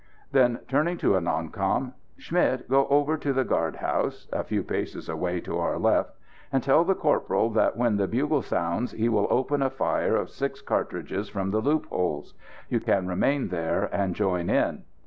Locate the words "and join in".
13.93-14.85